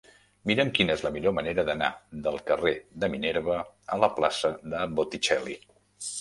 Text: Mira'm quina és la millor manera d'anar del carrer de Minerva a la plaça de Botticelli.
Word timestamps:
Mira'm 0.51 0.69
quina 0.77 0.93
és 0.93 1.01
la 1.07 1.11
millor 1.17 1.35
manera 1.39 1.65
d'anar 1.67 1.89
del 2.27 2.39
carrer 2.47 2.73
de 3.05 3.11
Minerva 3.17 3.59
a 3.97 4.01
la 4.05 4.11
plaça 4.17 4.53
de 4.75 4.81
Botticelli. 4.99 5.61